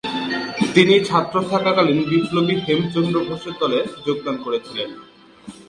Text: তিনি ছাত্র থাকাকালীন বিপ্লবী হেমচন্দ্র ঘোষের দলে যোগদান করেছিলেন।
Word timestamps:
তিনি 0.73 0.93
ছাত্র 1.03 1.35
থাকাকালীন 1.51 1.99
বিপ্লবী 2.09 2.55
হেমচন্দ্র 2.65 3.15
ঘোষের 3.27 3.55
দলে 3.61 3.79
যোগদান 4.05 4.35
করেছিলেন। 4.45 4.89